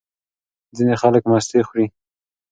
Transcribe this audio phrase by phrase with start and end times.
[0.75, 1.85] ځینې خلک مستې خوري.